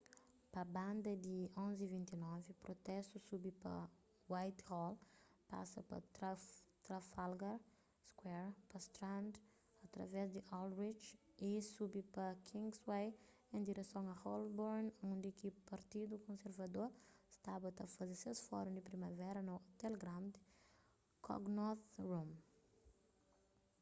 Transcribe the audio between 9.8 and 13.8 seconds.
através di aldwych y subi pa kingsway en